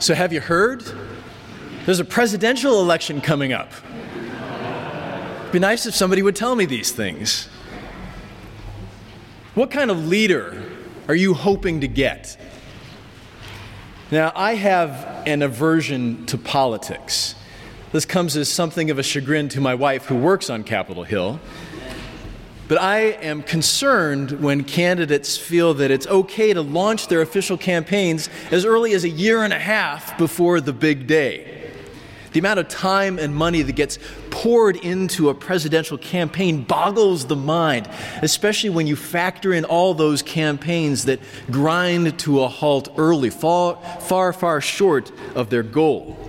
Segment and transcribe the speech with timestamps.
[0.00, 0.84] So, have you heard?
[1.84, 3.72] There's a presidential election coming up.
[5.40, 7.48] It'd be nice if somebody would tell me these things.
[9.54, 10.62] What kind of leader
[11.08, 12.36] are you hoping to get?
[14.12, 17.34] Now, I have an aversion to politics.
[17.90, 21.40] This comes as something of a chagrin to my wife, who works on Capitol Hill.
[22.68, 28.28] But I am concerned when candidates feel that it's okay to launch their official campaigns
[28.50, 31.70] as early as a year and a half before the big day.
[32.32, 33.98] The amount of time and money that gets
[34.28, 37.88] poured into a presidential campaign boggles the mind,
[38.20, 43.76] especially when you factor in all those campaigns that grind to a halt early, far,
[44.00, 46.27] far, far short of their goal.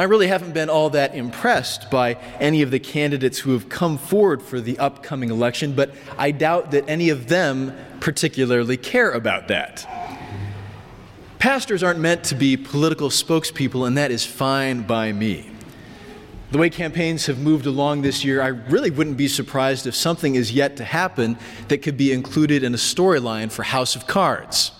[0.00, 3.98] I really haven't been all that impressed by any of the candidates who have come
[3.98, 9.48] forward for the upcoming election, but I doubt that any of them particularly care about
[9.48, 9.86] that.
[11.38, 15.50] Pastors aren't meant to be political spokespeople, and that is fine by me.
[16.50, 20.34] The way campaigns have moved along this year, I really wouldn't be surprised if something
[20.34, 21.36] is yet to happen
[21.68, 24.72] that could be included in a storyline for House of Cards.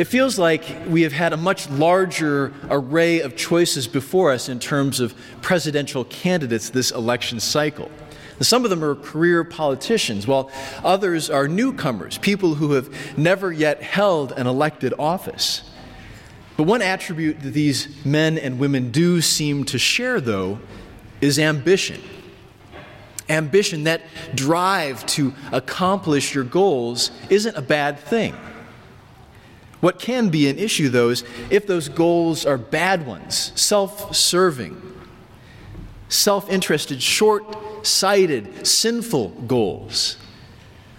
[0.00, 4.58] It feels like we have had a much larger array of choices before us in
[4.58, 7.90] terms of presidential candidates this election cycle.
[8.40, 10.50] Some of them are career politicians, while
[10.82, 15.70] others are newcomers, people who have never yet held an elected office.
[16.56, 20.60] But one attribute that these men and women do seem to share, though,
[21.20, 22.00] is ambition.
[23.28, 24.00] Ambition, that
[24.34, 28.34] drive to accomplish your goals, isn't a bad thing.
[29.80, 34.80] What can be an issue, though, is if those goals are bad ones, self serving,
[36.08, 37.44] self interested, short
[37.86, 40.16] sighted, sinful goals.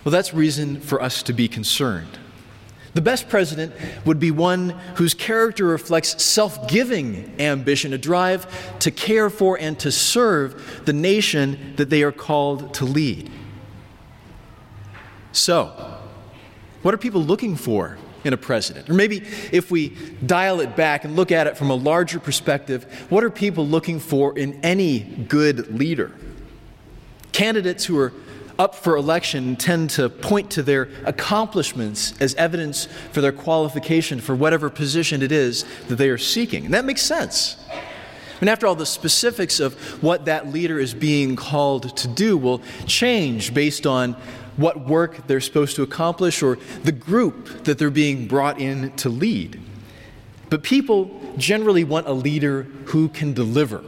[0.04, 2.18] Well, that's reason for us to be concerned.
[2.94, 3.74] The best president
[4.04, 9.80] would be one whose character reflects self giving ambition, a drive to care for and
[9.80, 13.30] to serve the nation that they are called to lead.
[15.32, 16.00] So,
[16.82, 18.90] what are people looking for in a president?
[18.90, 19.90] Or maybe if we
[20.26, 24.00] dial it back and look at it from a larger perspective, what are people looking
[24.00, 26.12] for in any good leader?
[27.32, 28.14] Candidates who are
[28.60, 34.36] up for election tend to point to their accomplishments as evidence for their qualification for
[34.36, 36.66] whatever position it is that they are seeking.
[36.66, 37.58] And that makes sense.
[38.40, 42.62] And after all, the specifics of what that leader is being called to do will
[42.88, 44.16] change based on
[44.62, 49.10] what work they're supposed to accomplish or the group that they're being brought in to
[49.10, 49.60] lead.
[50.50, 53.84] But people generally want a leader who can deliver,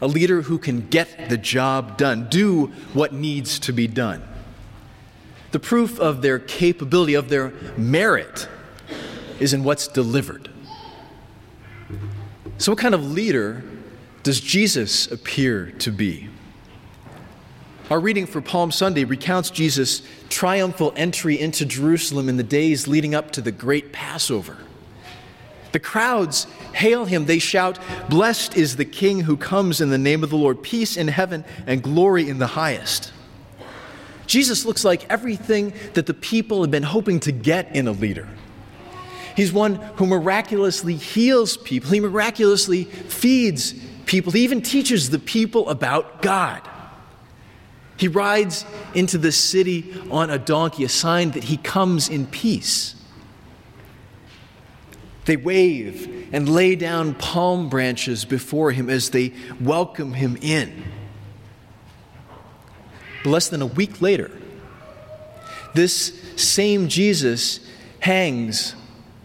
[0.00, 4.22] a leader who can get the job done, do what needs to be done.
[5.52, 8.48] The proof of their capability, of their merit,
[9.40, 10.50] is in what's delivered.
[12.58, 13.62] So, what kind of leader
[14.22, 16.28] does Jesus appear to be?
[17.88, 23.14] Our reading for Palm Sunday recounts Jesus' triumphal entry into Jerusalem in the days leading
[23.14, 24.56] up to the great Passover.
[25.70, 27.26] The crowds hail him.
[27.26, 27.78] They shout,
[28.10, 31.44] Blessed is the King who comes in the name of the Lord, peace in heaven
[31.64, 33.12] and glory in the highest.
[34.26, 38.28] Jesus looks like everything that the people have been hoping to get in a leader.
[39.36, 43.74] He's one who miraculously heals people, he miraculously feeds
[44.06, 46.68] people, he even teaches the people about God.
[47.96, 48.64] He rides
[48.94, 52.94] into the city on a donkey, a sign that he comes in peace.
[55.24, 60.84] They wave and lay down palm branches before him as they welcome him in.
[63.24, 64.30] But less than a week later,
[65.74, 67.60] this same Jesus
[68.00, 68.76] hangs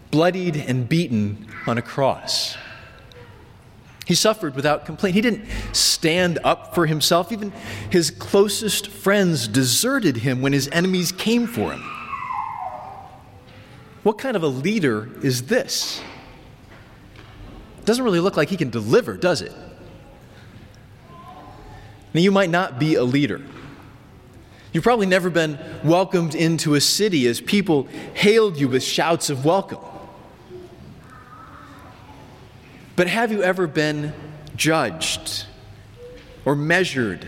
[0.09, 2.57] bloodied and beaten on a cross.
[4.05, 5.15] He suffered without complaint.
[5.15, 7.31] He didn't stand up for himself.
[7.31, 7.53] Even
[7.89, 11.83] his closest friends deserted him when his enemies came for him.
[14.03, 16.01] What kind of a leader is this?
[17.85, 19.53] Doesn't really look like he can deliver, does it?
[22.13, 23.41] Now, you might not be a leader.
[24.73, 29.45] You've probably never been welcomed into a city as people hailed you with shouts of
[29.45, 29.79] welcome.
[32.95, 34.13] But have you ever been
[34.55, 35.45] judged
[36.45, 37.25] or measured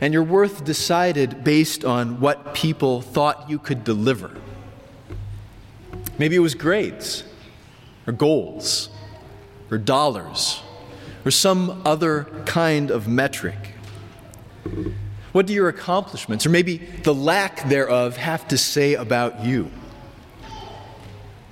[0.00, 4.30] and your worth decided based on what people thought you could deliver?
[6.18, 7.24] Maybe it was grades
[8.06, 8.88] or goals
[9.70, 10.62] or dollars
[11.24, 13.74] or some other kind of metric.
[15.32, 19.70] What do your accomplishments, or maybe the lack thereof, have to say about you?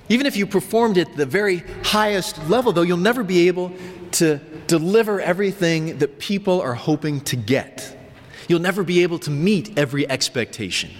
[0.09, 3.73] Even if you performed at the very highest level, though, you'll never be able
[4.13, 4.37] to
[4.67, 7.95] deliver everything that people are hoping to get.
[8.47, 10.91] You'll never be able to meet every expectation.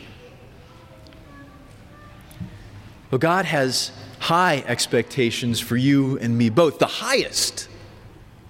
[3.09, 7.69] But God has high expectations for you and me both, the highest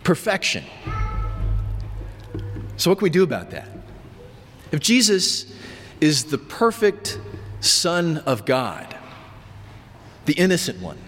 [0.04, 0.64] perfection.
[2.78, 3.68] So, what can we do about that?
[4.72, 5.54] If Jesus
[6.02, 7.20] is the perfect
[7.60, 8.97] Son of God,
[10.28, 11.00] the innocent one,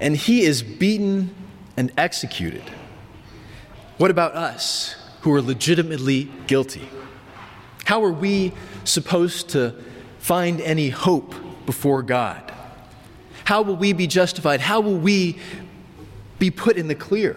[0.00, 1.32] and he is beaten
[1.76, 2.64] and executed,
[3.98, 6.88] what about us who are legitimately guilty?
[7.84, 8.52] How are we
[8.84, 9.74] supposed to
[10.18, 11.34] find any hope
[11.66, 12.52] before God?
[13.44, 14.60] How will we be justified?
[14.60, 15.38] How will we
[16.38, 17.36] be put in the clear?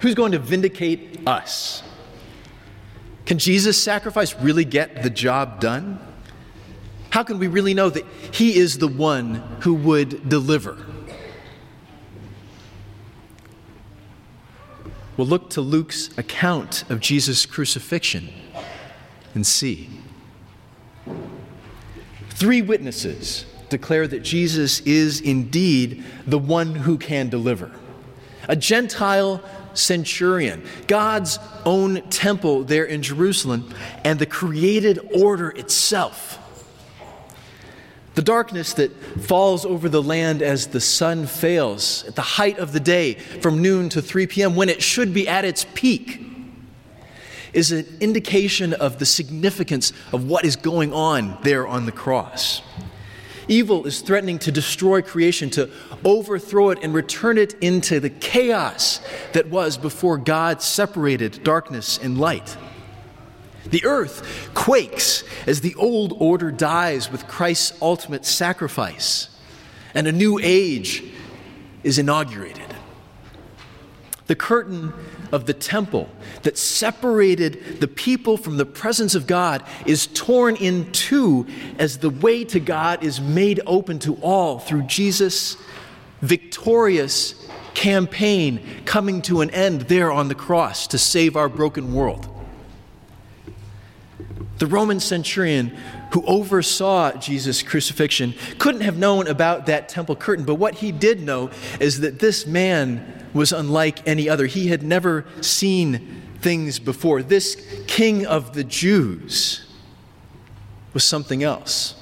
[0.00, 1.82] Who's going to vindicate us?
[3.24, 5.98] Can Jesus' sacrifice really get the job done?
[7.14, 10.76] How can we really know that He is the one who would deliver?
[15.16, 18.30] We'll look to Luke's account of Jesus' crucifixion
[19.32, 19.90] and see.
[22.30, 27.70] Three witnesses declare that Jesus is indeed the one who can deliver.
[28.48, 29.40] A Gentile
[29.72, 33.72] centurion, God's own temple there in Jerusalem,
[34.02, 36.40] and the created order itself.
[38.14, 42.72] The darkness that falls over the land as the sun fails at the height of
[42.72, 46.20] the day from noon to 3 p.m., when it should be at its peak,
[47.52, 52.62] is an indication of the significance of what is going on there on the cross.
[53.46, 55.70] Evil is threatening to destroy creation, to
[56.04, 59.00] overthrow it and return it into the chaos
[59.32, 62.56] that was before God separated darkness and light.
[63.66, 69.28] The earth quakes as the old order dies with Christ's ultimate sacrifice,
[69.94, 71.02] and a new age
[71.82, 72.74] is inaugurated.
[74.26, 74.92] The curtain
[75.32, 76.08] of the temple
[76.42, 81.46] that separated the people from the presence of God is torn in two
[81.78, 85.58] as the way to God is made open to all through Jesus'
[86.22, 87.34] victorious
[87.74, 92.33] campaign coming to an end there on the cross to save our broken world.
[94.58, 95.76] The Roman centurion
[96.12, 101.20] who oversaw Jesus' crucifixion couldn't have known about that temple curtain, but what he did
[101.20, 104.46] know is that this man was unlike any other.
[104.46, 107.22] He had never seen things before.
[107.22, 107.56] This
[107.86, 109.66] king of the Jews
[110.92, 111.96] was something else.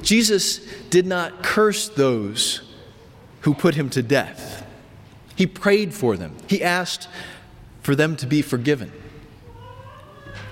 [0.00, 0.58] Jesus
[0.88, 2.62] did not curse those
[3.42, 4.66] who put him to death.
[5.34, 6.36] He prayed for them.
[6.48, 7.08] He asked
[7.82, 8.90] for them to be forgiven.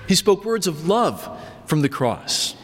[0.08, 1.28] He spoke words of love
[1.66, 2.56] from the cross.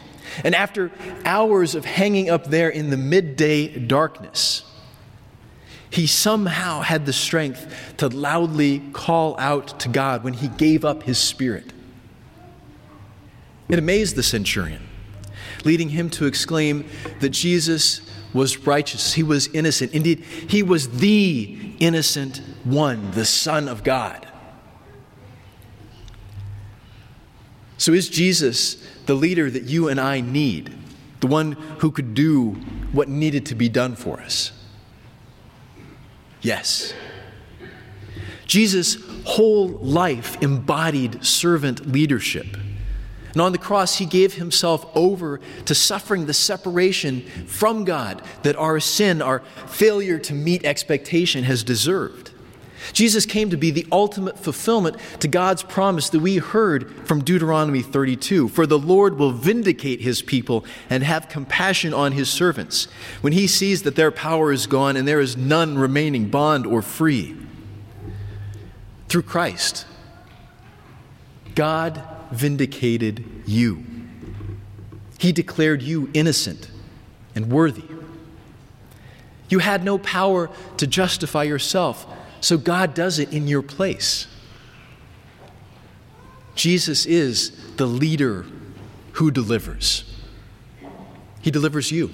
[0.43, 0.91] And after
[1.25, 4.63] hours of hanging up there in the midday darkness,
[5.89, 11.03] he somehow had the strength to loudly call out to God when he gave up
[11.03, 11.73] his spirit.
[13.67, 14.87] It amazed the centurion,
[15.65, 16.85] leading him to exclaim
[17.19, 18.01] that Jesus
[18.33, 19.93] was righteous, he was innocent.
[19.93, 24.27] Indeed, he was the innocent one, the Son of God.
[27.81, 28.75] So, is Jesus
[29.07, 30.71] the leader that you and I need?
[31.19, 32.51] The one who could do
[32.91, 34.51] what needed to be done for us?
[36.41, 36.93] Yes.
[38.45, 42.55] Jesus' whole life embodied servant leadership.
[43.33, 48.55] And on the cross, he gave himself over to suffering the separation from God that
[48.57, 52.30] our sin, our failure to meet expectation, has deserved.
[52.93, 57.81] Jesus came to be the ultimate fulfillment to God's promise that we heard from Deuteronomy
[57.81, 62.85] 32 For the Lord will vindicate his people and have compassion on his servants
[63.21, 66.81] when he sees that their power is gone and there is none remaining, bond or
[66.81, 67.37] free.
[69.07, 69.85] Through Christ,
[71.55, 73.83] God vindicated you.
[75.19, 76.69] He declared you innocent
[77.35, 77.83] and worthy.
[79.49, 82.07] You had no power to justify yourself
[82.41, 84.27] so God does it in your place.
[86.55, 88.45] Jesus is the leader
[89.13, 90.03] who delivers.
[91.41, 92.11] He delivers you.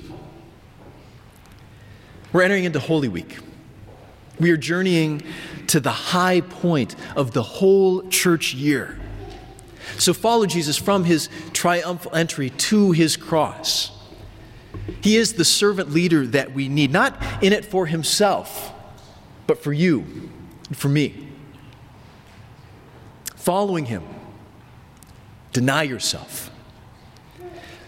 [2.32, 3.40] We're entering into Holy Week.
[4.40, 5.24] We are journeying
[5.68, 9.00] to the high point of the whole church year.
[9.98, 13.92] So follow Jesus from his triumphal entry to his cross.
[15.02, 18.74] He is the servant leader that we need, not in it for himself
[19.48, 20.30] but for you
[20.74, 21.27] for me.
[23.36, 24.04] Following him,
[25.54, 26.51] deny yourself.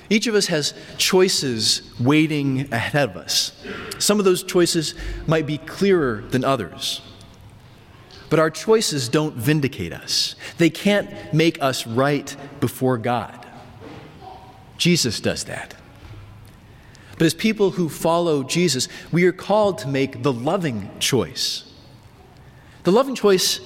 [0.10, 3.52] Each of us has choices waiting ahead of us.
[4.00, 4.96] Some of those choices
[5.28, 7.02] might be clearer than others.
[8.30, 13.46] But our choices don't vindicate us, they can't make us right before God.
[14.78, 15.76] Jesus does that.
[17.20, 21.70] But as people who follow Jesus, we are called to make the loving choice.
[22.84, 23.60] The loving choice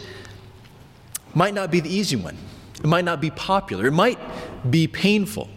[1.36, 2.36] might not be the easy one,
[2.80, 4.18] it might not be popular, it might
[4.68, 5.50] be painful.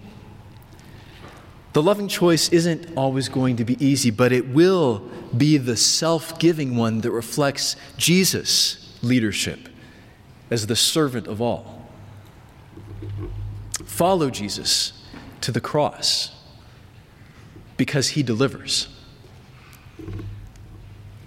[1.73, 6.39] The loving choice isn't always going to be easy, but it will be the self
[6.39, 9.71] giving one that reflects Jesus' leadership
[10.51, 11.89] as the servant of all.
[13.87, 15.03] Follow Jesus
[15.41, 16.36] to the cross
[17.77, 18.89] because he delivers.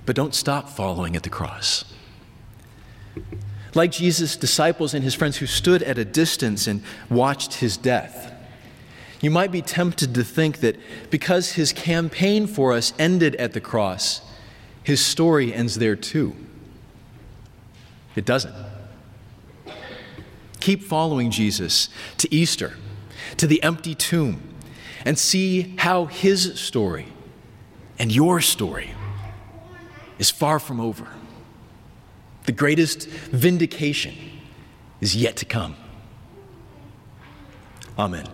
[0.05, 1.85] But don't stop following at the cross.
[3.75, 8.33] Like Jesus' disciples and his friends who stood at a distance and watched his death,
[9.21, 10.77] you might be tempted to think that
[11.09, 14.21] because his campaign for us ended at the cross,
[14.81, 16.35] his story ends there too.
[18.15, 18.55] It doesn't.
[20.59, 22.73] Keep following Jesus to Easter,
[23.37, 24.41] to the empty tomb,
[25.05, 27.07] and see how his story
[27.97, 28.91] and your story
[30.17, 31.07] is far from over.
[32.45, 34.15] The greatest vindication
[35.01, 35.75] is yet to come.
[37.97, 38.27] Amen.